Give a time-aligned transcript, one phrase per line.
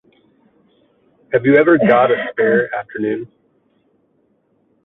[1.31, 3.29] Have you ever got a spare afternoon?